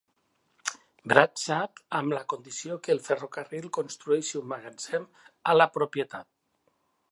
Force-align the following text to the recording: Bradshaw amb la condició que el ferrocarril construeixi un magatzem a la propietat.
Bradshaw 1.11 1.81
amb 1.99 2.15
la 2.15 2.21
condició 2.33 2.79
que 2.87 2.93
el 2.95 3.03
ferrocarril 3.09 3.69
construeixi 3.79 4.41
un 4.43 4.49
magatzem 4.55 5.07
a 5.53 5.57
la 5.61 5.71
propietat. 5.79 6.29